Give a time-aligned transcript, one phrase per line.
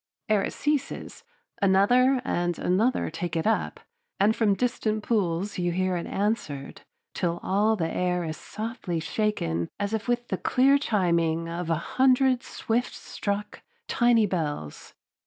[0.29, 1.23] Ere it ceases,
[1.61, 3.79] another and another take it up,
[4.19, 6.81] and from distant pools you hear it answered,
[7.13, 11.75] till all the air is softly shaken as if with the clear chiming of a
[11.75, 14.95] hundred swift struck, tiny bells.